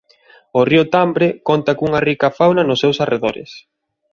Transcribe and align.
O 0.59 0.61
río 0.69 0.83
Tambre 0.95 1.27
conta 1.47 1.77
cunha 1.79 2.03
rica 2.07 2.35
fauna 2.37 2.63
nos 2.65 2.81
seus 2.83 2.97
arredores. 3.03 3.51